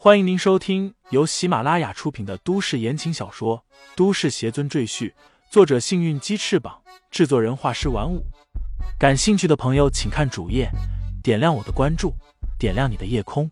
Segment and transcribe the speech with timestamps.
[0.00, 3.64] 欢迎您收听由喜马拉雅出品的都市言情小说
[3.96, 5.10] 《都市邪尊赘婿》，
[5.50, 8.24] 作者：幸运鸡翅膀，制作人：画师玩五。
[8.96, 10.70] 感兴趣的朋友，请看主页，
[11.20, 12.14] 点亮我的关注，
[12.60, 13.50] 点亮你的夜空。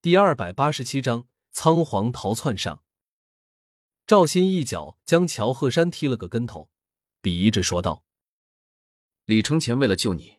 [0.00, 2.80] 第二百八十七章仓皇逃窜上。
[4.06, 6.70] 赵鑫一脚将乔鹤山踢了个跟头，
[7.20, 8.04] 鄙夷着说道
[9.26, 10.38] ：“李承前为了救你，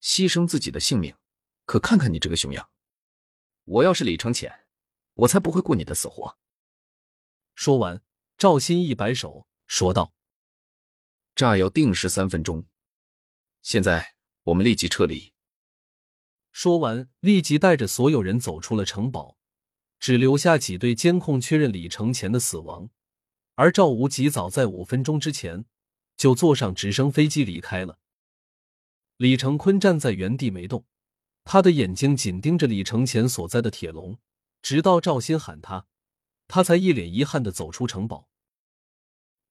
[0.00, 1.16] 牺牲自己的性命，
[1.64, 2.70] 可看看你这个熊样！
[3.64, 4.64] 我要是李承前，
[5.14, 6.38] 我才不会顾你的死活。”
[7.56, 8.00] 说完，
[8.36, 10.14] 赵鑫一摆手说道
[11.34, 12.64] ：“炸药定时三分钟，
[13.60, 15.32] 现在我们立即撤离。”
[16.52, 19.36] 说完，立即带着所有人走出了城堡，
[19.98, 22.88] 只留下几队监控确认李承前的死亡。
[23.56, 25.66] 而赵武吉早在五分钟之前
[26.16, 27.98] 就坐上直升飞机离开了。
[29.18, 30.86] 李成坤站在原地没动，
[31.42, 34.16] 他的眼睛紧盯着李承前所在的铁笼，
[34.62, 35.86] 直到赵鑫喊他，
[36.46, 38.28] 他才一脸遗憾的走出城堡。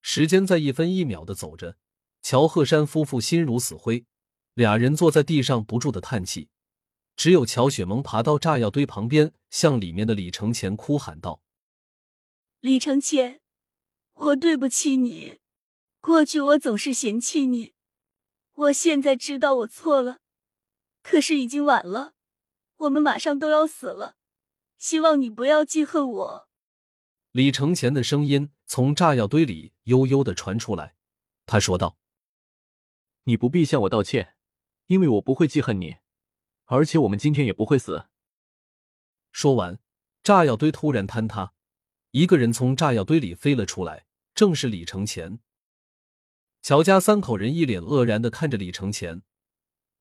[0.01, 1.75] 时间在一分一秒的走着，
[2.21, 4.05] 乔鹤山夫妇心如死灰，
[4.53, 6.47] 俩人坐在地上不住的叹气。
[7.17, 11.41] 只有乔雪萌爬到炸药堆旁边，向里面的李承前哭喊道
[12.61, 13.41] ：“李承前。”
[14.15, 15.39] 我对不起你，
[15.99, 17.73] 过去我总是嫌弃你，
[18.57, 20.17] 我现在知道我错了，
[21.03, 22.15] 可是已经晚了，
[22.77, 24.15] 我们马上都要死了，
[24.79, 26.49] 希望你不要记恨我。
[27.31, 30.95] 李承前的声音从炸药堆里悠悠的传出来，
[31.45, 31.99] 他说道
[33.25, 34.35] ：“你不必向我道歉，
[34.87, 35.97] 因为我不会记恨你，
[36.65, 38.07] 而且我们今天也不会死。”
[39.31, 39.77] 说完，
[40.23, 41.53] 炸药堆突然坍塌，
[42.09, 44.07] 一个人从炸药堆里飞了出来。
[44.33, 45.39] 正是李承前，
[46.61, 49.21] 乔家三口人一脸愕然的看着李承前，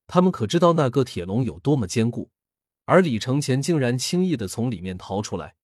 [0.05, 2.31] 他们可知道那个铁笼有多么坚固，
[2.85, 5.55] 而李承前竟然轻易的从里面逃出来，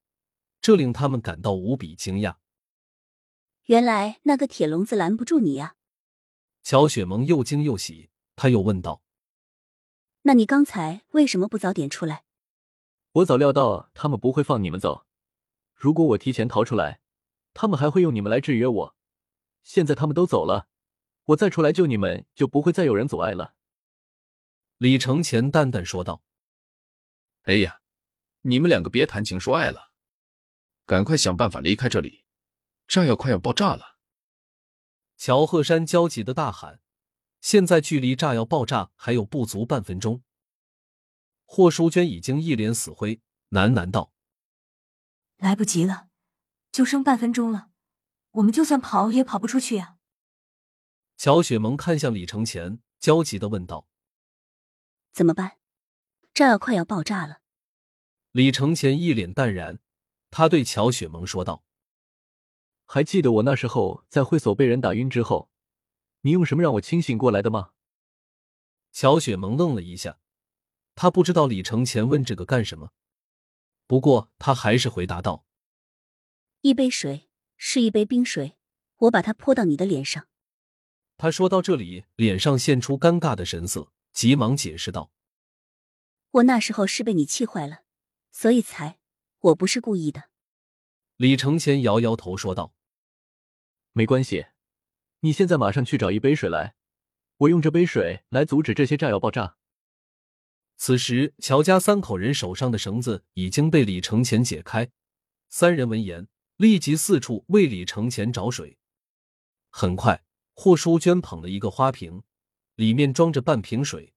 [0.62, 2.36] 这令他们感到无比惊讶。
[3.66, 5.76] 原来那个铁笼子拦不住你呀！
[6.64, 9.02] 乔雪萌又惊又喜，他又问道
[10.24, 12.24] ：“那你刚才为什么不早点出来？”
[13.12, 15.06] 我早料到他们不会放你们走，
[15.76, 17.02] 如果我提前逃出来。
[17.56, 18.96] 他们还会用你们来制约我，
[19.62, 20.68] 现在他们都走了，
[21.26, 23.56] 我再出来救你们，就不会再有人阻碍了。”
[24.78, 26.24] 李承前淡淡说道。
[27.44, 27.82] “哎呀，
[28.42, 29.92] 你们两个别谈情说爱了，
[30.86, 32.26] 赶快想办法离开这里，
[32.88, 33.98] 炸药快要爆炸了！”
[35.18, 36.82] 乔鹤山焦急的大喊。
[37.40, 40.24] 现在距离炸药爆炸还有不足半分钟。
[41.46, 44.14] 霍淑娟已经一脸死灰，喃喃道
[45.36, 46.08] ：“来不及了。”
[46.72, 47.70] 就剩半分钟了，
[48.32, 49.93] 我们就算跑也跑不出去呀！
[51.18, 53.88] 乔雪萌看向李承前，焦急的问道
[55.14, 55.58] ：“怎么办？
[56.34, 57.42] 炸药快要爆炸了。”
[58.32, 59.80] 李承前一脸淡然，
[60.32, 61.64] 他对乔雪萌说道
[62.86, 65.50] ：“还记得我那时候在会所被人打晕之后，
[66.22, 67.72] 你用什么让我清醒过来的吗？”
[68.92, 70.20] 乔雪萌愣了一下，
[70.96, 72.92] 他不知道李承前问这个干什么，
[73.88, 75.46] 不过他还是回答道。
[76.62, 78.58] 一杯水是一杯冰水，
[78.98, 80.28] 我把它泼到你的脸上。
[81.24, 85.10] 他说到这里，脸上现出尴尬的神色，急忙解释道
[86.32, 87.84] ：“我那时候是被你气坏了，
[88.34, 89.00] 所以才……
[89.40, 90.26] 我不是故意的。”
[91.16, 92.74] 李承前摇摇头说道
[93.94, 94.48] ：“没关系，
[95.22, 96.76] 你现在马上去找一杯水来，
[97.38, 99.56] 我用这杯水来阻止这些炸药爆炸。”
[100.76, 104.92] 此时，乔家三口人手上的绳子已经被李承前解开，
[105.48, 106.28] 三人闻言。
[106.58, 108.78] 立即四处为李承前找水。
[109.70, 112.24] 很快，霍淑娟捧了一个花瓶，
[112.76, 114.14] 里面装着半瓶水。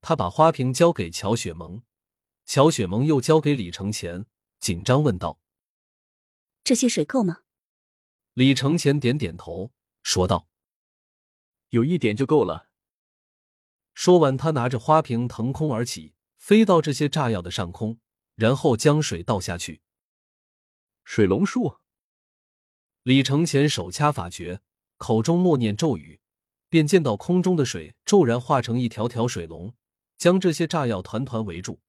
[0.00, 1.82] 她把花瓶交给乔雪萌，
[2.44, 4.26] 乔雪萌又交给李承前，
[4.58, 5.40] 紧张问道
[6.64, 7.42] ：“这些水够吗？”
[8.34, 10.48] 李承前点点头，说道
[11.70, 12.70] ：“有一点就够了。”
[13.92, 17.98] 说完，他拿着花瓶腾空而起，飞到这些炸药的上空，
[18.34, 19.82] 然后将水倒下去。
[21.04, 21.78] 水龙术。
[23.02, 24.60] 李承前手掐法诀，
[25.00, 26.20] 口中默念咒语，
[26.68, 29.72] 便见到空中的水骤然化成一条条水龙，
[30.18, 31.80] 将这些炸药团团围住。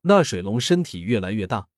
[0.00, 1.68] 那水龙身体越来越大，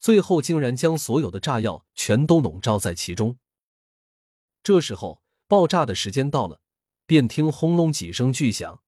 [0.00, 3.36] 最后竟然将所有的炸药全都笼罩在其中。
[4.62, 6.62] 这时候，爆炸的时间到了，
[7.04, 8.82] 便听轰隆几声巨响，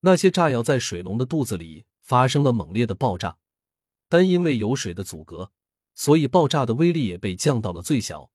[0.00, 3.38] 那些炸药在水龙的肚子里发生了猛烈的爆炸，
[4.08, 5.52] 但因为有水的阻隔。
[5.94, 8.32] 所以爆炸的威力也被降到了最小。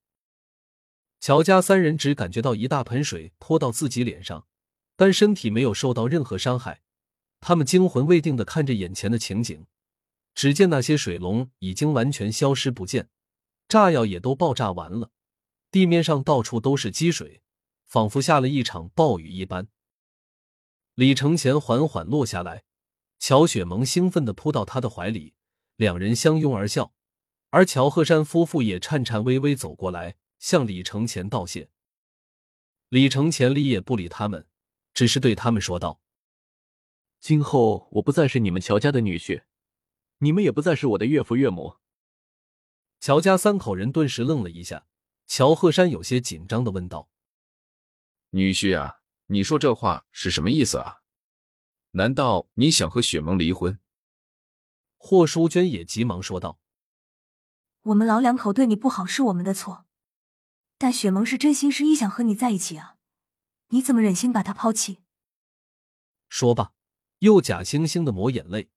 [1.26, 4.46] 乔家三人只感觉到一大盆水泼到自己脸上，
[4.94, 6.82] 但身体没有受到任何伤害。
[7.40, 9.66] 他们惊魂未定的看着眼前的情景，
[10.36, 13.08] 只见那些水龙已经完全消失不见，
[13.66, 15.10] 炸药也都爆炸完了，
[15.72, 17.42] 地面上到处都是积水，
[17.84, 19.66] 仿佛下了一场暴雨一般。
[20.94, 22.62] 李承前缓缓落下来，
[23.18, 25.34] 乔雪萌兴奋的扑到他的怀里，
[25.74, 26.94] 两人相拥而笑，
[27.50, 31.70] 而乔鹤山夫妇也颤颤巍巍走过来向李承前道谢。
[32.88, 34.46] 李承前理也不理他们，
[34.94, 36.00] 只是对他们说道
[37.20, 39.44] ：“今后我不再是你们乔家的女婿，
[40.18, 41.76] 你们也不再是我的岳父岳母。”
[43.00, 44.86] 乔家三口人顿时愣了一下，
[45.26, 47.10] 乔鹤山有些紧张的问道
[48.30, 50.98] ：“女婿啊？”你说这话是什么意思啊？
[51.90, 53.80] 难道你想和雪萌离婚？
[54.98, 56.60] 霍淑娟也急忙说道
[57.82, 59.85] ：“我们老两口对你不好是我们的错，
[60.78, 62.96] 但雪萌是真心实意想和你在一起啊，
[63.68, 64.98] 你怎么忍心把她抛弃？”
[66.28, 66.72] 说罢，
[67.20, 68.68] 又假惺惺的抹眼泪。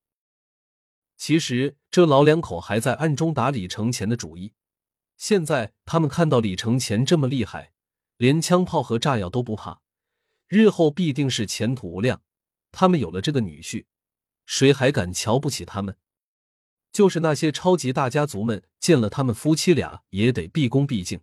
[1.18, 4.54] 其实这老两口还在暗中打李承前的主意。
[5.18, 7.74] 现在他们看到李承前这么厉害，
[8.16, 9.82] 连枪炮和炸药都不怕。
[10.48, 12.22] 日后必定是前途无量。
[12.72, 13.86] 他们有了这个女婿，
[14.46, 15.98] 谁还敢瞧不起他们？
[16.94, 21.20] 就是那些超级大家族们，见了他们夫妻俩也得毕恭毕敬。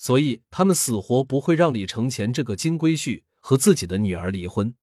[0.00, 4.74] 所以他们死活不会让李承前这个金龟婿和自己的女儿离婚。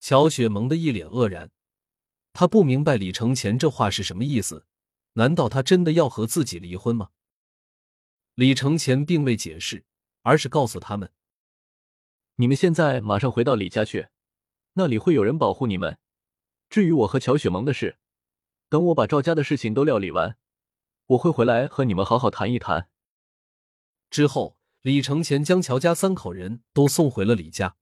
[0.00, 1.52] 乔雪萌的一脸愕然，
[2.32, 4.66] 他不明白李承前这话是什么意思？
[5.12, 7.10] 难道他真的要和自己离婚吗？
[8.34, 9.84] 李承前并未解释，
[10.22, 11.12] 而是告诉他们。
[12.34, 14.08] 你们现在马上回到李家去，
[14.72, 15.96] 那里会有人保护你们。
[16.68, 17.98] 至于我和乔雪萌的事，
[18.68, 20.36] 等我把赵家的事情都料理完，
[21.06, 22.88] 我会回来和你们好好谈一谈。
[24.12, 27.76] 之后，李承前将乔家三口人都送回了李家，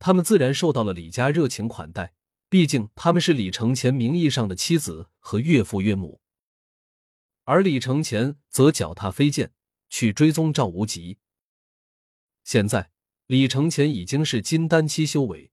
[0.00, 2.14] 他们自然受到了李家热情款待，
[2.50, 6.20] 毕竟他们是李承前名义上的妻子和岳父岳母。
[7.44, 9.52] 而李承前则脚踏飞剑
[9.88, 11.18] 去追踪赵无极。
[12.44, 12.90] 现在。
[13.28, 15.50] 李承前已经是金丹期修为，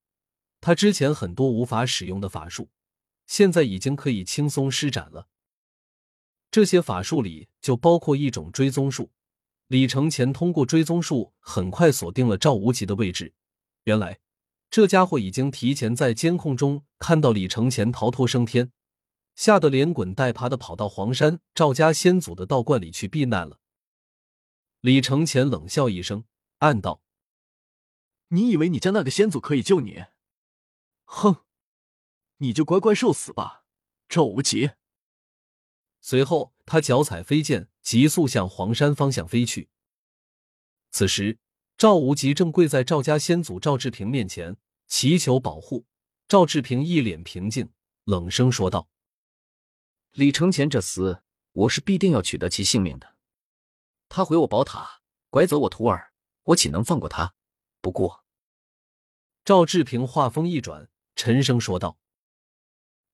[0.62, 2.70] 他之前很多无法使用的法术，
[3.26, 5.28] 现在已经可以轻松施展了。
[6.52, 9.12] 这些法术里就包括一种追踪术。
[9.68, 13.34] 李承前通过追踪术很快锁定了赵无极的位置。
[13.86, 14.20] 原来
[14.70, 18.72] 这家伙已经提前在监控中看到李承前逃脱升天，
[19.36, 23.60] 吓得连滚带爬的跑到黄山赵家先祖的道观里去避难了。
[24.82, 26.26] 李承前冷笑一声，
[26.60, 27.02] 暗道。
[28.30, 30.06] 你以为你家那个先祖可以救你？
[31.06, 31.44] 哼，
[32.38, 33.66] 你就乖乖受死吧，
[34.10, 34.72] 赵无极！
[36.06, 39.70] 随后，他脚踩飞剑，急速向黄山方向飞去。
[40.92, 41.40] 此时，
[41.78, 45.86] 赵无极正跪在赵家先祖赵志平面前，祈求保护。
[46.28, 47.72] 赵志平一脸平静，
[48.04, 48.90] 冷声说道
[50.12, 51.22] ：“李承前这厮，
[51.54, 53.16] 我是必定要取得其性命的。
[54.10, 56.12] 他毁我宝塔，拐走我徒儿，
[56.44, 57.34] 我岂能放过他？
[57.80, 58.26] 不过……”
[59.46, 61.98] 赵志平话锋一转，沉声说道：“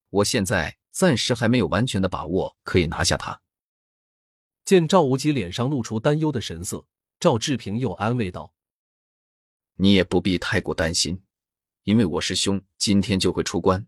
[0.09, 3.41] 我现在暂时还没有完全的把握可以拿下他。”
[4.65, 6.85] 见赵无极脸上露出担忧的神色，
[7.19, 8.53] 赵志平又安慰道
[9.75, 11.23] ：“你也不必太过担心，
[11.83, 13.87] 因为我师兄今天就会出关，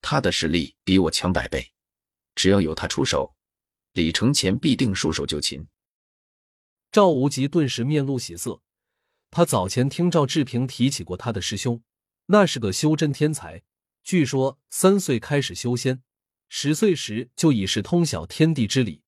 [0.00, 1.72] 他的实力比我强百倍，
[2.34, 3.36] 只要有他出手，
[3.92, 5.68] 李承前必定束手就擒。”
[6.90, 8.62] 赵无极顿时面露喜色。
[9.30, 11.84] 他早前听赵志平提起过他的师兄，
[12.26, 13.62] 那是个修真天才，
[14.02, 16.02] 据说三岁开始修仙，
[16.52, 19.02] 十岁时就已是通晓天地之理，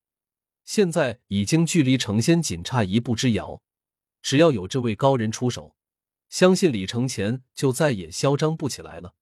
[0.64, 3.60] 现在已经距离成仙仅差一步之遥。
[4.22, 5.74] 只要有这位高人出手，
[6.28, 9.14] 相信李承前就再也嚣张不起来了。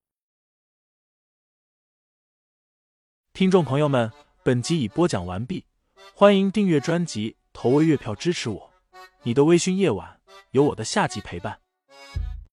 [3.33, 4.13] 听众朋友们，
[4.45, 5.65] 本集已播讲完毕，
[6.15, 8.73] 欢迎订阅专辑，投喂月票支持我。
[9.23, 10.21] 你的微醺夜晚。
[10.53, 11.61] 有我的下集陪伴。